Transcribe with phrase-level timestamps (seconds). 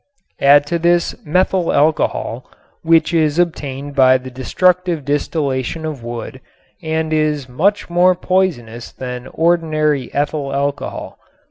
[0.41, 2.49] Add to this methyl alcohol
[2.81, 6.41] which is obtained by the destructive distillation of wood
[6.81, 11.19] and is much more poisonous than ordinary ethyl alcohol.